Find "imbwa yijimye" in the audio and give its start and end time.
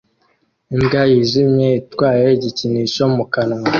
0.75-1.67